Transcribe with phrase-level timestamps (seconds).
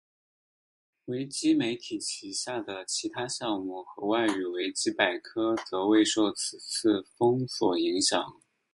[1.05, 8.41] 维基媒体旗下的其他项目和外语维基百科则未受此次封锁影响。